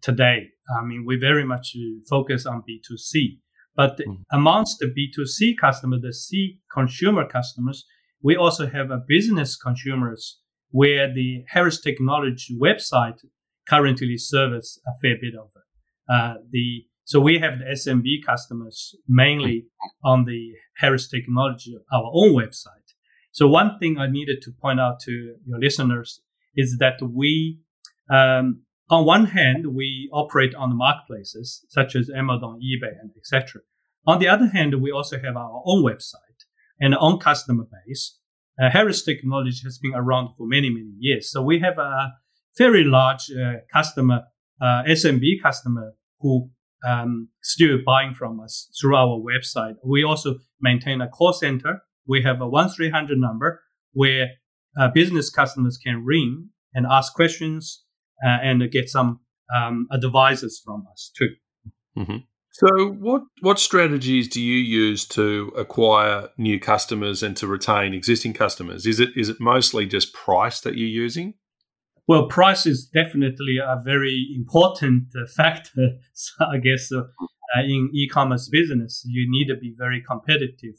today. 0.02 0.48
I 0.78 0.84
mean, 0.84 1.04
we 1.06 1.16
very 1.16 1.44
much 1.44 1.74
focus 2.08 2.46
on 2.46 2.62
B2C. 2.68 3.38
But 3.76 3.98
mm. 3.98 4.18
amongst 4.32 4.78
the 4.78 4.86
B2C 4.86 5.56
customers, 5.58 6.00
the 6.02 6.12
C 6.12 6.58
consumer 6.72 7.26
customers, 7.26 7.84
we 8.22 8.36
also 8.36 8.66
have 8.66 8.90
a 8.90 9.02
business 9.06 9.56
consumers 9.56 10.40
where 10.70 11.12
the 11.12 11.44
Harris 11.48 11.80
Technology 11.80 12.58
website 12.60 13.18
currently 13.68 14.16
serves 14.16 14.80
a 14.86 14.92
fair 15.00 15.16
bit 15.20 15.34
of 15.34 15.50
it. 15.56 16.12
Uh, 16.12 16.34
the 16.50 16.84
so 17.04 17.18
we 17.18 17.38
have 17.40 17.58
the 17.58 17.64
SMB 17.64 18.24
customers 18.24 18.94
mainly 19.08 19.66
on 20.04 20.26
the 20.26 20.52
Harris 20.76 21.08
Technology, 21.08 21.76
our 21.92 22.10
own 22.14 22.34
website. 22.34 22.88
So 23.32 23.48
one 23.48 23.78
thing 23.80 23.98
I 23.98 24.06
needed 24.06 24.42
to 24.42 24.52
point 24.62 24.78
out 24.78 25.00
to 25.06 25.34
your 25.44 25.58
listeners 25.58 26.20
is 26.54 26.78
that 26.78 27.00
we 27.02 27.58
um, 28.10 28.62
on 28.90 29.06
one 29.06 29.26
hand, 29.26 29.74
we 29.74 30.10
operate 30.12 30.54
on 30.54 30.68
the 30.68 30.74
marketplaces 30.74 31.64
such 31.68 31.94
as 31.94 32.10
Amazon, 32.10 32.60
eBay, 32.60 33.00
and 33.00 33.10
etc. 33.16 33.62
On 34.06 34.18
the 34.18 34.28
other 34.28 34.48
hand, 34.48 34.82
we 34.82 34.90
also 34.90 35.18
have 35.20 35.36
our 35.36 35.62
own 35.64 35.84
website 35.84 36.44
and 36.80 36.94
our 36.94 37.00
own 37.00 37.18
customer 37.18 37.64
base. 37.64 38.18
Uh, 38.60 38.68
Harris 38.68 39.04
Technology 39.04 39.60
has 39.64 39.78
been 39.78 39.94
around 39.94 40.30
for 40.36 40.46
many, 40.46 40.70
many 40.70 40.92
years. 40.98 41.30
So 41.30 41.40
we 41.40 41.60
have 41.60 41.78
a 41.78 42.12
very 42.58 42.82
large 42.84 43.30
uh, 43.30 43.60
customer, 43.72 44.22
uh, 44.60 44.82
SMB 44.82 45.40
customer 45.42 45.94
who 46.18 46.50
um, 46.84 47.28
still 47.42 47.78
buying 47.86 48.14
from 48.14 48.40
us 48.40 48.70
through 48.80 48.96
our 48.96 49.20
website. 49.20 49.74
We 49.84 50.02
also 50.02 50.36
maintain 50.60 51.00
a 51.00 51.08
call 51.08 51.32
center. 51.32 51.82
We 52.06 52.22
have 52.22 52.40
a 52.40 52.50
1-300 52.50 53.10
number 53.10 53.62
where 53.92 54.28
uh, 54.78 54.88
business 54.88 55.30
customers 55.30 55.78
can 55.78 56.04
ring 56.04 56.50
and 56.74 56.86
ask 56.90 57.14
questions 57.14 57.84
uh, 58.24 58.38
and 58.42 58.70
get 58.70 58.88
some 58.88 59.20
um, 59.54 59.86
advisors 59.90 60.60
from 60.64 60.86
us 60.92 61.10
too. 61.16 61.30
Mm-hmm. 61.96 62.16
So, 62.52 62.88
what 62.98 63.22
what 63.40 63.58
strategies 63.58 64.28
do 64.28 64.40
you 64.40 64.58
use 64.58 65.06
to 65.08 65.52
acquire 65.56 66.28
new 66.36 66.58
customers 66.58 67.22
and 67.22 67.36
to 67.36 67.46
retain 67.46 67.94
existing 67.94 68.34
customers? 68.34 68.86
Is 68.86 69.00
it 69.00 69.10
is 69.16 69.28
it 69.28 69.40
mostly 69.40 69.86
just 69.86 70.12
price 70.12 70.60
that 70.62 70.76
you're 70.76 70.88
using? 70.88 71.34
Well, 72.08 72.26
price 72.26 72.66
is 72.66 72.86
definitely 72.86 73.58
a 73.62 73.80
very 73.84 74.26
important 74.34 75.04
uh, 75.16 75.26
factor. 75.26 75.98
I 76.40 76.58
guess 76.58 76.90
uh, 76.92 77.02
uh, 77.56 77.62
in 77.62 77.90
e-commerce 77.94 78.48
business, 78.48 79.04
you 79.06 79.30
need 79.30 79.46
to 79.46 79.56
be 79.56 79.74
very 79.78 80.02
competitive. 80.02 80.74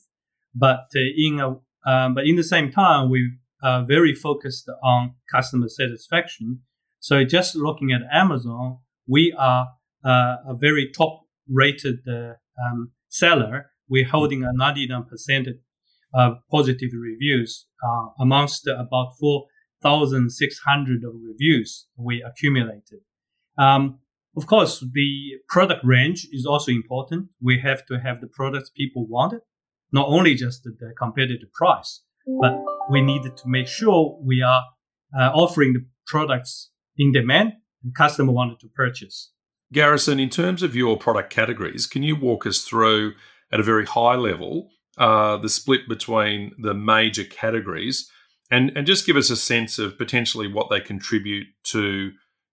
But 0.54 0.88
uh, 0.96 1.00
in 1.00 1.40
a 1.40 1.56
um, 1.90 2.16
but 2.16 2.26
in 2.28 2.36
the 2.36 2.44
same 2.44 2.70
time, 2.72 3.10
we 3.10 3.32
are 3.64 3.86
very 3.86 4.14
focused 4.14 4.70
on 4.84 5.16
customer 5.32 5.70
satisfaction 5.70 6.60
so 7.02 7.24
just 7.24 7.56
looking 7.56 7.92
at 7.92 8.02
Amazon, 8.14 8.78
we 9.08 9.34
are 9.38 9.70
uh, 10.06 10.36
a 10.48 10.56
very 10.56 10.92
top 10.96 11.22
rated 11.50 12.00
uh, 12.08 12.34
um, 12.64 12.92
seller. 13.10 13.72
We're 13.90 14.08
holding 14.08 14.44
a 14.44 14.52
99% 14.54 15.48
uh, 16.14 16.36
positive 16.52 16.92
reviews 16.94 17.66
uh, 17.84 18.06
amongst 18.20 18.68
about 18.68 19.14
4,600 19.20 21.04
of 21.04 21.14
reviews 21.28 21.88
we 21.98 22.22
accumulated. 22.22 23.00
Um, 23.58 23.98
of 24.38 24.46
course, 24.46 24.86
the 24.94 25.32
product 25.50 25.84
range 25.84 26.28
is 26.32 26.46
also 26.46 26.72
important. 26.72 27.30
We 27.42 27.60
have 27.62 27.84
to 27.88 28.00
have 28.00 28.22
the 28.22 28.28
products 28.28 28.70
people 28.70 29.08
wanted, 29.08 29.42
not 29.92 30.08
only 30.08 30.36
just 30.36 30.64
the, 30.64 30.94
competitive 31.00 31.52
price, 31.52 32.04
but 32.40 32.64
we 32.92 33.02
needed 33.02 33.36
to 33.38 33.44
make 33.48 33.68
sure 33.68 34.20
we 34.24 34.44
are 34.44 34.64
uh, 35.20 35.32
offering 35.34 35.74
the 35.74 35.86
products 36.06 36.70
in 37.02 37.12
demand 37.12 37.54
and 37.84 37.96
customer 37.96 38.32
wanted 38.32 38.60
to 38.60 38.68
purchase. 38.68 39.32
Garrison, 39.74 40.20
in 40.20 40.30
terms 40.30 40.62
of 40.62 40.76
your 40.76 40.98
product 40.98 41.32
categories, 41.34 41.88
can 41.88 42.04
you 42.04 42.16
walk 42.16 42.46
us 42.46 42.62
through 42.62 43.14
at 43.52 43.60
a 43.60 43.64
very 43.64 43.86
high 43.86 44.16
level 44.16 44.70
uh, 44.98 45.38
the 45.38 45.50
split 45.50 45.82
between 45.90 46.52
the 46.62 46.74
major 46.74 47.24
categories 47.24 48.10
and, 48.52 48.72
and 48.76 48.86
just 48.86 49.06
give 49.06 49.16
us 49.16 49.30
a 49.30 49.38
sense 49.38 49.80
of 49.80 49.98
potentially 49.98 50.48
what 50.48 50.70
they 50.70 50.80
contribute 50.80 51.48
to 51.64 52.12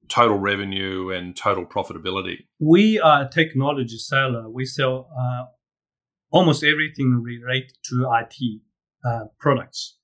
total 0.09 0.39
revenue 0.39 1.11
and 1.11 1.37
total 1.37 1.67
profitability? 1.67 2.47
We 2.59 2.99
are 3.01 3.25
a 3.25 3.29
technology 3.29 3.99
seller. 3.99 4.49
We 4.49 4.65
sell 4.65 5.11
uh, 5.15 5.45
almost 6.31 6.65
everything 6.65 7.23
related 7.23 7.77
to 7.91 8.11
IT 8.21 8.61
uh, 9.05 9.25
products. 9.39 9.98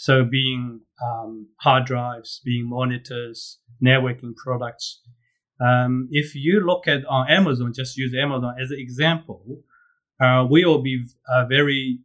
So 0.00 0.24
being 0.24 0.80
um, 1.04 1.48
hard 1.58 1.84
drives, 1.84 2.40
being 2.42 2.70
monitors, 2.70 3.58
networking 3.84 4.34
products. 4.34 5.02
Um, 5.60 6.08
if 6.10 6.34
you 6.34 6.64
look 6.64 6.88
at 6.88 7.04
on 7.04 7.28
Amazon, 7.28 7.74
just 7.76 7.98
use 7.98 8.14
Amazon 8.14 8.54
as 8.58 8.70
an 8.70 8.78
example, 8.78 9.60
uh, 10.18 10.46
we 10.50 10.64
will 10.64 10.80
be 10.80 11.04
a 11.28 11.46
very 11.46 11.98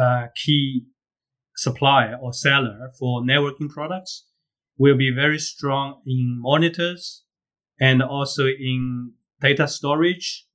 uh, 0.00 0.28
key 0.36 0.86
supplier 1.56 2.16
or 2.22 2.32
seller 2.32 2.92
for 2.96 3.22
networking 3.22 3.68
products. 3.68 4.24
We'll 4.78 4.96
be 4.96 5.10
very 5.12 5.40
strong 5.40 6.00
in 6.06 6.38
monitors 6.40 7.24
and 7.80 8.04
also 8.04 8.46
in 8.46 9.14
data 9.40 9.66
storage, 9.66 10.46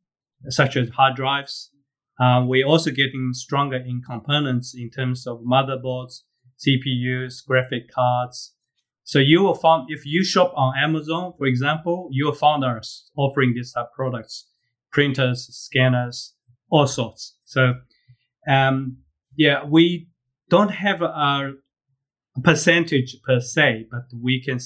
such 0.48 0.78
as 0.78 0.88
hard 0.92 1.18
drives. 1.18 1.70
Uh, 2.18 2.46
we're 2.48 2.66
also 2.66 2.92
getting 2.92 3.32
stronger 3.34 3.76
in 3.76 4.02
components 4.10 4.74
in 4.74 4.90
terms 4.90 5.28
of 5.28 5.42
motherboards, 5.42 6.22
CPUs, 6.66 7.46
graphic 7.46 7.92
cards. 7.94 8.54
So 9.04 9.20
you 9.20 9.42
will 9.42 9.56
find 9.56 9.86
if 9.90 10.06
you 10.06 10.24
shop 10.24 10.52
on 10.56 10.74
Amazon, 10.78 11.34
for 11.38 11.46
example, 11.46 12.10
you 12.12 12.26
will 12.26 12.34
find 12.34 12.64
us 12.64 13.10
offering 13.16 13.54
these 13.54 13.72
type 13.72 13.86
of 13.86 13.94
products, 13.94 14.50
printers, 14.92 15.48
scanners, 15.50 16.34
all 16.70 16.88
sorts. 16.88 17.38
So, 17.46 17.76
um, 18.50 18.98
yeah, 19.38 19.64
we 19.66 20.10
don't 20.50 20.72
have 20.72 21.02
a 21.02 21.54
percentage 22.44 23.16
per 23.26 23.40
se, 23.40 23.88
but 23.90 24.04
we 24.22 24.44
can 24.44 24.60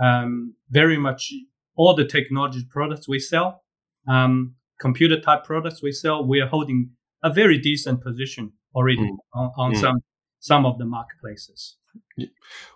um, 0.00 0.54
very 0.70 0.98
much 0.98 1.32
all 1.76 1.94
the 1.94 2.04
technology 2.04 2.64
products 2.70 3.08
we 3.08 3.18
sell, 3.18 3.64
um, 4.08 4.54
computer 4.80 5.20
type 5.20 5.44
products 5.44 5.82
we 5.82 5.92
sell, 5.92 6.26
we 6.26 6.40
are 6.40 6.46
holding 6.46 6.90
a 7.22 7.32
very 7.32 7.58
decent 7.58 8.02
position 8.02 8.52
already 8.74 8.98
mm. 8.98 9.16
on, 9.34 9.50
on 9.56 9.72
mm. 9.72 9.80
some 9.80 10.00
some 10.44 10.66
of 10.66 10.76
the 10.76 10.84
marketplaces. 10.84 11.76
Yeah. 12.18 12.26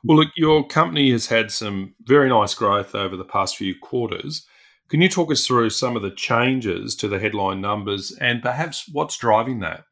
Well, 0.03 0.17
look, 0.17 0.29
your 0.37 0.67
company 0.67 1.11
has 1.11 1.27
had 1.27 1.51
some 1.51 1.95
very 2.05 2.31
nice 2.31 2.55
growth 2.55 2.95
over 2.95 3.15
the 3.15 3.27
past 3.27 3.59
few 3.59 3.75
quarters. 3.79 4.47
Can 4.89 5.03
you 5.03 5.09
talk 5.11 5.31
us 5.31 5.47
through 5.47 5.69
some 5.69 5.95
of 5.95 6.01
the 6.01 6.11
changes 6.11 6.97
to 6.97 7.09
the 7.09 7.19
headline 7.19 7.61
numbers 7.61 8.11
and 8.23 8.41
perhaps 8.41 8.89
what's 8.91 9.19
driving 9.19 9.61
that? 9.61 9.85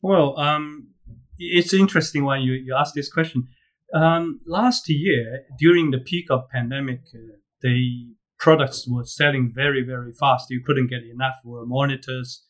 Well, 0.00 0.38
um, 0.38 0.88
it's 1.36 1.74
interesting 1.74 2.24
when 2.24 2.40
you, 2.40 2.54
you 2.54 2.74
ask 2.74 2.94
this 2.94 3.12
question. 3.12 3.46
Um, 3.92 4.40
last 4.46 4.88
year, 4.88 5.42
during 5.58 5.90
the 5.90 5.98
peak 5.98 6.30
of 6.30 6.48
pandemic, 6.48 7.00
uh, 7.14 7.36
the 7.60 8.06
products 8.38 8.88
were 8.88 9.04
selling 9.04 9.52
very, 9.54 9.82
very 9.82 10.14
fast. 10.14 10.48
You 10.48 10.62
couldn't 10.64 10.88
get 10.88 11.02
enough 11.02 11.34
for 11.44 11.66
monitors, 11.66 12.42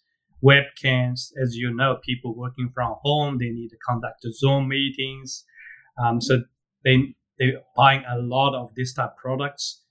webcams. 0.42 1.30
As 1.42 1.54
you 1.54 1.75
know, 1.75 1.99
people 2.04 2.35
working 2.37 2.71
from 2.75 2.97
home, 3.02 3.38
they 3.38 3.50
need 3.50 3.68
to 3.68 3.76
conduct 3.87 4.25
Zoom 4.33 4.68
meetings. 4.68 5.45
Um, 6.02 6.21
so 6.21 6.42
they, 6.85 7.14
they're 7.38 7.61
buying 7.76 8.04
a 8.09 8.18
lot 8.18 8.54
of 8.54 8.75
this 8.75 8.95
type 8.95 9.11
of 9.11 9.16
products. 9.16 9.83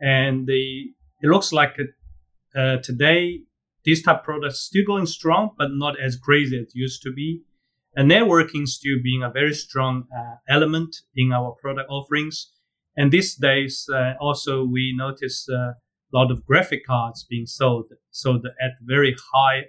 And 0.00 0.46
they, 0.46 0.90
it 1.22 1.28
looks 1.28 1.52
like 1.52 1.76
uh, 2.56 2.76
today, 2.78 3.40
these 3.84 4.02
type 4.02 4.18
of 4.18 4.24
products 4.24 4.60
still 4.60 4.84
going 4.86 5.06
strong, 5.06 5.50
but 5.56 5.70
not 5.72 5.98
as 6.00 6.16
crazy 6.16 6.56
as 6.56 6.64
it 6.64 6.72
used 6.74 7.02
to 7.02 7.12
be. 7.12 7.42
And 7.96 8.10
networking 8.10 8.66
still 8.66 8.98
being 9.02 9.22
a 9.22 9.30
very 9.30 9.54
strong 9.54 10.04
uh, 10.16 10.36
element 10.48 10.94
in 11.16 11.32
our 11.32 11.56
product 11.60 11.88
offerings. 11.90 12.52
And 12.96 13.10
these 13.10 13.34
days, 13.34 13.88
uh, 13.92 14.14
also 14.20 14.64
we 14.64 14.94
notice 14.96 15.48
uh, 15.48 15.54
a 15.54 15.74
lot 16.12 16.30
of 16.30 16.44
graphic 16.44 16.86
cards 16.86 17.24
being 17.28 17.46
sold, 17.46 17.86
sold 18.10 18.46
at 18.46 18.72
very 18.82 19.16
high 19.32 19.64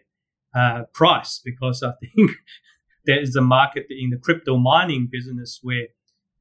uh, 0.56 0.84
price 0.94 1.42
because 1.44 1.84
I 1.84 1.92
think 2.00 2.32
there 3.06 3.22
is 3.22 3.36
a 3.36 3.42
market 3.42 3.88
in 3.90 4.10
the 4.10 4.18
crypto 4.18 4.58
mining 4.58 5.08
business 5.12 5.60
where 5.62 5.88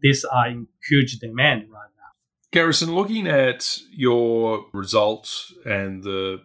these 0.00 0.24
are 0.24 0.48
in 0.48 0.66
huge 0.88 1.18
demand 1.18 1.62
right 1.70 1.90
now. 1.96 2.04
Garrison, 2.52 2.94
looking 2.94 3.26
at 3.26 3.78
your 3.90 4.66
results 4.72 5.52
and 5.64 6.02
the 6.02 6.40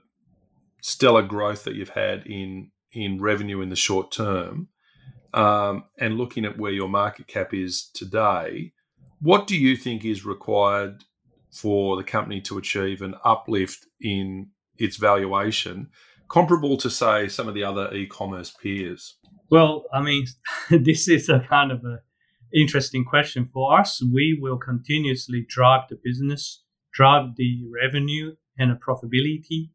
stellar 0.81 1.21
growth 1.21 1.63
that 1.63 1.75
you've 1.75 1.89
had 1.89 2.25
in 2.25 2.71
in 2.91 3.19
revenue 3.19 3.61
in 3.61 3.69
the 3.69 3.75
short 3.75 4.11
term, 4.11 4.67
um, 5.33 5.85
and 5.99 6.17
looking 6.17 6.45
at 6.45 6.59
where 6.59 6.71
your 6.71 6.89
market 6.89 7.25
cap 7.27 7.53
is 7.53 7.89
today, 7.93 8.71
what 9.19 9.47
do 9.47 9.57
you 9.57 9.75
think 9.75 10.05
is 10.05 10.25
required 10.25 11.03
for 11.51 11.95
the 11.95 12.03
company 12.03 12.41
to 12.41 12.57
achieve 12.57 13.01
an 13.01 13.15
uplift 13.23 13.85
in 14.01 14.49
its 14.77 14.97
valuation, 14.97 15.89
comparable 16.33 16.77
to, 16.77 16.89
say, 16.89 17.27
some 17.27 17.47
of 17.47 17.53
the 17.53 17.63
other 17.63 17.93
e 17.93 18.07
commerce 18.07 18.49
peers? 18.49 19.17
Well, 19.51 19.83
I 19.93 20.01
mean, 20.01 20.25
this 20.71 21.07
is 21.07 21.29
a 21.29 21.45
kind 21.47 21.71
of 21.71 21.85
a 21.85 21.99
interesting 22.53 23.05
question 23.05 23.49
for 23.53 23.79
us. 23.79 24.01
We 24.01 24.39
will 24.41 24.57
continuously 24.57 25.45
drive 25.47 25.83
the 25.89 25.99
business, 26.03 26.63
drive 26.91 27.35
the 27.35 27.61
revenue 27.81 28.35
and 28.57 28.71
the 28.71 28.79
profitability. 28.85 29.69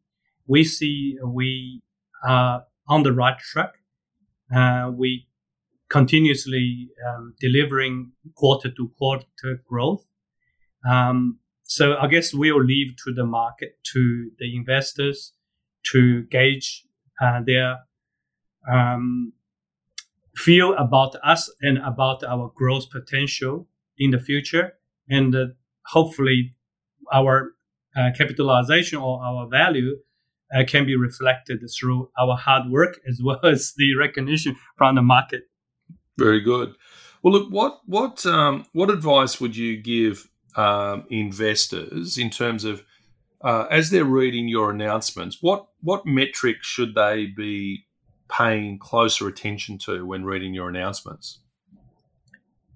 We 0.47 0.65
see 0.65 1.17
we 1.25 1.81
are 2.27 2.65
on 2.89 3.03
the 3.03 3.13
right 3.13 3.39
track. 3.39 3.75
Uh, 4.53 4.91
we 4.93 5.27
continuously 5.89 6.89
um, 7.07 7.35
delivering 7.39 8.11
quarter 8.35 8.69
to 8.69 8.91
quarter 8.97 9.61
growth. 9.65 10.05
Um, 10.89 11.39
so 11.63 11.95
I 11.97 12.07
guess 12.07 12.33
we'll 12.33 12.63
leave 12.63 12.95
to 13.05 13.13
the 13.13 13.25
market, 13.25 13.77
to 13.93 14.31
the 14.39 14.55
investors, 14.55 15.33
to 15.91 16.23
gauge 16.23 16.85
uh, 17.21 17.41
their 17.45 17.79
um, 18.71 19.33
feel 20.35 20.73
about 20.75 21.15
us 21.23 21.51
and 21.61 21.77
about 21.79 22.23
our 22.23 22.51
growth 22.55 22.89
potential 22.89 23.67
in 23.97 24.11
the 24.11 24.19
future, 24.19 24.73
and 25.09 25.35
uh, 25.35 25.45
hopefully 25.85 26.55
our 27.11 27.53
uh, 27.97 28.11
capitalization 28.17 28.99
or 28.99 29.21
our 29.23 29.47
value 29.47 29.97
uh, 30.55 30.63
can 30.65 30.85
be 30.85 30.95
reflected 30.95 31.59
through 31.77 32.09
our 32.17 32.35
hard 32.37 32.69
work 32.69 32.99
as 33.07 33.21
well 33.23 33.39
as 33.43 33.73
the 33.77 33.95
recognition 33.95 34.55
from 34.77 34.95
the 34.95 35.01
market. 35.01 35.43
Very 36.17 36.41
good. 36.41 36.75
Well, 37.21 37.33
look, 37.33 37.49
what 37.49 37.81
what 37.85 38.25
um, 38.25 38.65
what 38.73 38.89
advice 38.89 39.41
would 39.41 39.55
you 39.55 39.77
give 39.77 40.29
um, 40.55 41.05
investors 41.09 42.17
in 42.17 42.29
terms 42.29 42.63
of 42.63 42.83
uh, 43.41 43.65
as 43.69 43.89
they're 43.89 44.05
reading 44.05 44.47
your 44.47 44.71
announcements? 44.71 45.37
What 45.41 45.67
what 45.81 46.05
metrics 46.05 46.67
should 46.67 46.95
they 46.95 47.27
be 47.27 47.85
paying 48.29 48.77
closer 48.79 49.27
attention 49.27 49.77
to 49.79 50.05
when 50.05 50.23
reading 50.23 50.53
your 50.53 50.69
announcements? 50.69 51.39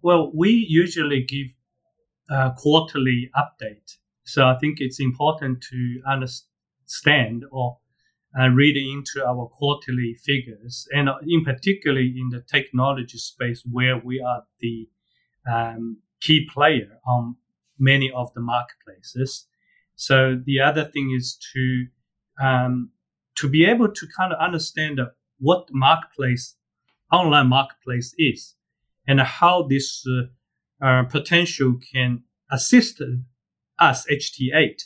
Well, 0.01 0.31
we 0.33 0.65
usually 0.67 1.23
give 1.23 1.47
a 2.29 2.51
quarterly 2.57 3.29
update, 3.35 3.97
so 4.23 4.47
I 4.47 4.57
think 4.59 4.77
it's 4.79 4.99
important 4.99 5.63
to 5.69 6.01
understand 6.07 7.45
or 7.51 7.77
uh, 8.39 8.49
read 8.49 8.75
into 8.75 9.25
our 9.27 9.47
quarterly 9.47 10.15
figures, 10.15 10.87
and 10.91 11.07
uh, 11.07 11.15
in 11.27 11.43
particularly 11.43 12.15
in 12.17 12.29
the 12.29 12.41
technology 12.41 13.17
space 13.17 13.63
where 13.71 13.97
we 13.97 14.19
are 14.21 14.43
the 14.59 14.89
um, 15.51 15.97
key 16.19 16.47
player 16.51 16.99
on 17.05 17.35
many 17.77 18.11
of 18.11 18.33
the 18.33 18.41
marketplaces. 18.41 19.47
So 19.95 20.39
the 20.45 20.59
other 20.59 20.85
thing 20.85 21.11
is 21.15 21.37
to 21.53 21.85
um, 22.41 22.91
to 23.35 23.49
be 23.49 23.65
able 23.65 23.89
to 23.91 24.07
kind 24.15 24.33
of 24.33 24.39
understand 24.39 24.99
what 25.39 25.67
marketplace, 25.71 26.55
online 27.11 27.47
marketplace 27.47 28.13
is, 28.17 28.55
and 29.07 29.19
how 29.21 29.63
this 29.63 30.03
uh, 30.07 30.85
uh, 30.85 31.03
potential 31.03 31.79
can 31.93 32.23
assist 32.51 33.01
us 33.79 34.05
HT8 34.07 34.83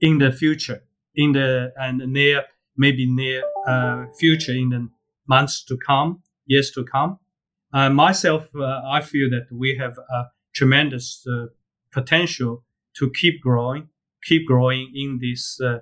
in 0.00 0.18
the 0.18 0.32
future, 0.32 0.82
in 1.14 1.32
the 1.32 1.72
and 1.76 1.98
near 2.12 2.44
maybe 2.76 3.06
near 3.06 3.42
uh, 3.66 4.06
future 4.18 4.52
in 4.52 4.70
the 4.70 4.88
months 5.28 5.64
to 5.64 5.76
come, 5.76 6.22
years 6.46 6.70
to 6.70 6.84
come. 6.84 7.18
Uh, 7.72 7.90
myself, 7.90 8.48
uh, 8.54 8.80
I 8.88 9.02
feel 9.02 9.28
that 9.30 9.46
we 9.52 9.76
have 9.76 9.98
a 9.98 10.24
tremendous 10.54 11.26
uh, 11.30 11.46
potential 11.92 12.64
to 12.96 13.10
keep 13.10 13.42
growing, 13.42 13.88
keep 14.24 14.46
growing 14.46 14.92
in 14.94 15.18
this 15.20 15.60
uh, 15.60 15.78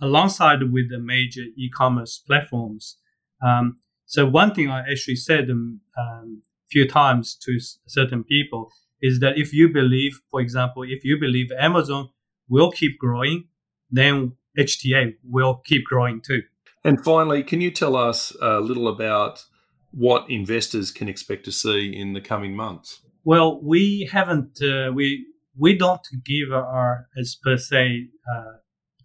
alongside 0.00 0.72
with 0.72 0.90
the 0.90 0.98
major 0.98 1.42
e-commerce 1.56 2.18
platforms. 2.26 2.96
Um, 3.44 3.78
so 4.06 4.26
one 4.26 4.54
thing 4.54 4.70
I 4.70 4.80
actually 4.80 5.16
said 5.16 5.48
a 5.48 5.52
um, 5.52 5.80
um, 5.96 6.42
few 6.70 6.88
times 6.88 7.36
to 7.44 7.58
certain 7.86 8.24
people 8.24 8.70
is 9.00 9.20
that 9.20 9.38
if 9.38 9.52
you 9.52 9.68
believe, 9.68 10.20
for 10.30 10.40
example, 10.40 10.82
if 10.82 11.04
you 11.04 11.18
believe 11.18 11.50
Amazon 11.58 12.08
will 12.48 12.70
keep 12.70 12.98
growing, 12.98 13.44
then 13.90 14.32
HT8 14.58 15.14
will 15.22 15.62
keep 15.64 15.84
growing 15.84 16.20
too. 16.20 16.42
And 16.84 17.02
finally, 17.04 17.42
can 17.42 17.60
you 17.60 17.70
tell 17.70 17.96
us 17.96 18.34
a 18.40 18.60
little 18.60 18.88
about 18.88 19.44
what 19.90 20.28
investors 20.30 20.90
can 20.90 21.08
expect 21.08 21.44
to 21.44 21.52
see 21.52 21.94
in 21.94 22.12
the 22.12 22.20
coming 22.20 22.54
months? 22.54 23.00
Well, 23.24 23.60
we 23.62 24.08
haven't 24.12 24.62
uh, 24.62 24.92
we 24.94 25.26
we 25.58 25.76
don't 25.76 26.06
give 26.24 26.52
our 26.52 27.08
as 27.18 27.36
per 27.42 27.56
se 27.56 28.08
uh, 28.32 28.52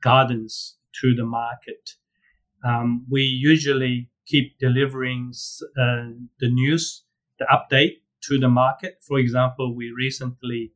guidance 0.02 0.78
to 1.02 1.16
the 1.16 1.26
market. 1.26 1.96
Um, 2.64 3.06
we 3.10 3.22
usually 3.22 4.10
keep 4.26 4.58
delivering 4.60 5.34
uh, 5.80 6.12
the 6.40 6.50
news, 6.50 7.04
the 7.40 7.46
update 7.52 8.02
to 8.28 8.38
the 8.40 8.50
market. 8.50 8.98
For 9.02 9.20
example, 9.20 9.76
we 9.76 9.92
recently 9.92 10.74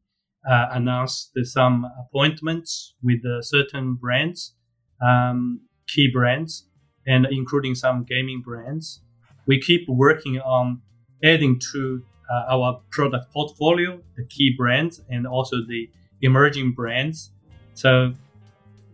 uh, 0.50 0.68
announced 0.72 1.32
some 1.44 1.86
appointments 2.00 2.96
with 3.04 3.26
uh, 3.26 3.42
certain 3.42 3.96
brands 3.96 4.54
um, 5.02 5.62
key 5.88 6.10
brands. 6.12 6.68
and 7.08 7.28
including 7.30 7.76
some 7.76 8.04
gaming 8.04 8.42
brands. 8.42 9.02
We 9.46 9.62
keep 9.62 9.88
working 9.88 10.40
on 10.40 10.82
adding 11.24 11.60
to 11.72 12.04
uh, 12.30 12.54
our 12.54 12.82
product 12.92 13.32
portfolio 13.32 14.00
the 14.16 14.24
key 14.26 14.54
brands 14.58 15.02
and 15.10 15.28
also 15.28 15.58
the 15.68 15.90
emerging 16.22 16.72
brands. 16.74 17.32
So 17.74 18.14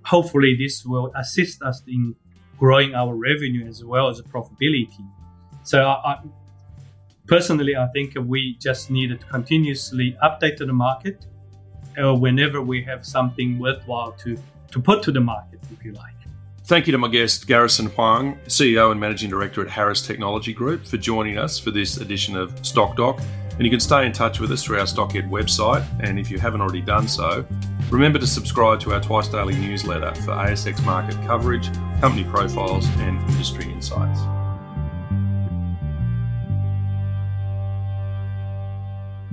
hopefully 0.03 0.55
this 0.57 0.85
will 0.85 1.11
assist 1.15 1.61
us 1.61 1.81
in 1.87 2.15
growing 2.57 2.93
our 2.93 3.15
revenue 3.15 3.67
as 3.67 3.83
well 3.83 4.09
as 4.09 4.21
profitability. 4.21 5.05
So 5.63 5.83
I, 5.83 6.21
personally, 7.27 7.75
I 7.75 7.87
think 7.87 8.15
we 8.19 8.57
just 8.59 8.91
need 8.91 9.09
to 9.09 9.25
continuously 9.27 10.17
update 10.23 10.57
the 10.57 10.73
market 10.73 11.25
uh, 12.01 12.13
whenever 12.15 12.61
we 12.61 12.83
have 12.83 13.05
something 13.05 13.59
worthwhile 13.59 14.13
to, 14.23 14.37
to 14.71 14.79
put 14.79 15.03
to 15.03 15.11
the 15.11 15.21
market, 15.21 15.59
if 15.71 15.83
you 15.83 15.93
like. 15.93 16.20
Thank 16.71 16.87
you 16.87 16.93
to 16.93 16.97
my 16.97 17.09
guest, 17.09 17.47
Garrison 17.47 17.87
Huang, 17.87 18.39
CEO 18.47 18.91
and 18.93 18.99
Managing 19.01 19.29
Director 19.29 19.61
at 19.61 19.67
Harris 19.67 20.01
Technology 20.01 20.53
Group, 20.53 20.85
for 20.85 20.95
joining 20.95 21.37
us 21.37 21.59
for 21.59 21.69
this 21.69 21.97
edition 21.97 22.37
of 22.37 22.65
Stock 22.65 22.95
Doc. 22.95 23.19
And 23.55 23.63
you 23.63 23.69
can 23.69 23.81
stay 23.81 24.05
in 24.05 24.13
touch 24.13 24.39
with 24.39 24.53
us 24.53 24.63
through 24.63 24.79
our 24.79 24.85
Stockhead 24.85 25.29
website. 25.29 25.85
And 25.99 26.17
if 26.17 26.31
you 26.31 26.39
haven't 26.39 26.61
already 26.61 26.79
done 26.79 27.09
so, 27.09 27.45
remember 27.89 28.19
to 28.19 28.25
subscribe 28.25 28.79
to 28.79 28.93
our 28.93 29.01
twice 29.01 29.27
daily 29.27 29.55
newsletter 29.55 30.15
for 30.21 30.31
ASX 30.31 30.81
market 30.85 31.17
coverage, 31.27 31.69
company 31.99 32.23
profiles, 32.23 32.87
and 32.99 33.19
industry 33.31 33.65
insights. 33.65 34.21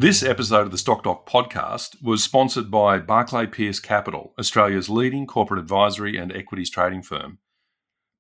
This 0.00 0.22
episode 0.22 0.60
of 0.60 0.70
the 0.70 0.78
Stock 0.78 1.02
Doc 1.02 1.28
podcast 1.28 2.00
was 2.00 2.22
sponsored 2.22 2.70
by 2.70 3.00
Barclay 3.00 3.46
Pearce 3.48 3.80
Capital, 3.80 4.32
Australia's 4.38 4.88
leading 4.88 5.26
corporate 5.26 5.58
advisory 5.58 6.16
and 6.16 6.32
equities 6.32 6.70
trading 6.70 7.02
firm. 7.02 7.38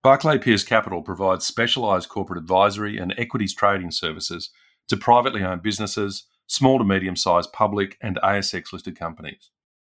Barclay 0.02 0.38
Pearce 0.38 0.64
Capital 0.64 1.02
provides 1.02 1.46
specialised 1.46 2.08
corporate 2.08 2.40
advisory 2.40 2.98
and 2.98 3.14
equities 3.16 3.54
trading 3.54 3.92
services 3.92 4.50
to 4.88 4.96
privately 4.96 5.44
owned 5.44 5.62
businesses, 5.62 6.24
small 6.48 6.78
to 6.78 6.84
medium 6.84 7.14
sized 7.14 7.52
public 7.52 7.96
and 8.02 8.18
ASX 8.24 8.72
listed 8.72 8.98
companies. 8.98 9.52